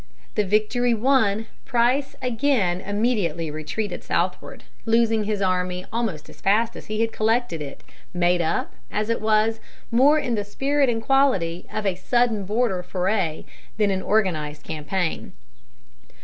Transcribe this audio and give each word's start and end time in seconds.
The 0.33 0.43
victory 0.43 0.95
won, 0.95 1.45
Price 1.63 2.15
again 2.23 2.81
immediately 2.81 3.51
retreated 3.51 4.03
southward, 4.03 4.63
losing 4.83 5.25
his 5.25 5.43
army 5.43 5.85
almost 5.93 6.27
as 6.27 6.41
fast 6.41 6.75
as 6.75 6.87
he 6.87 7.01
had 7.01 7.11
collected 7.11 7.61
it, 7.61 7.83
made 8.11 8.41
up, 8.41 8.73
as 8.89 9.11
it 9.11 9.21
was, 9.21 9.59
more 9.91 10.17
in 10.17 10.33
the 10.33 10.43
spirit 10.43 10.89
and 10.89 11.03
quality 11.03 11.67
of 11.71 11.85
a 11.85 11.93
sudden 11.93 12.45
border 12.45 12.81
foray 12.81 13.45
than 13.77 13.91
an 13.91 14.01
organized 14.01 14.63
campaign. 14.63 15.33